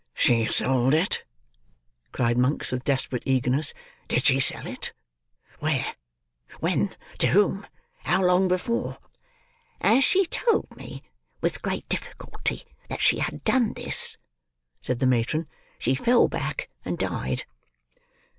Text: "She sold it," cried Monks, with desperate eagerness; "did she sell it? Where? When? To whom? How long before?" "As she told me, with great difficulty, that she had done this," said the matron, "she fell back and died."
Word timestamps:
"She 0.15 0.45
sold 0.45 0.95
it," 0.95 1.23
cried 2.11 2.35
Monks, 2.35 2.71
with 2.71 2.83
desperate 2.83 3.21
eagerness; 3.23 3.71
"did 4.07 4.25
she 4.25 4.39
sell 4.39 4.65
it? 4.65 4.93
Where? 5.59 5.93
When? 6.59 6.95
To 7.19 7.27
whom? 7.27 7.67
How 8.05 8.23
long 8.23 8.47
before?" 8.47 8.97
"As 9.79 10.03
she 10.03 10.25
told 10.25 10.75
me, 10.75 11.03
with 11.39 11.61
great 11.61 11.87
difficulty, 11.87 12.63
that 12.89 13.01
she 13.01 13.19
had 13.19 13.43
done 13.43 13.73
this," 13.73 14.17
said 14.81 14.97
the 14.97 15.05
matron, 15.05 15.47
"she 15.77 15.93
fell 15.93 16.27
back 16.27 16.67
and 16.83 16.97
died." 16.97 17.45